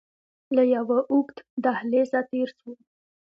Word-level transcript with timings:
له 0.55 0.63
يوه 0.75 0.97
اوږد 1.11 1.37
دهليزه 1.63 2.19
تېر 2.31 2.49
سو. 2.59 2.69